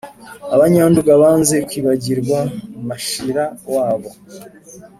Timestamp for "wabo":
3.73-4.09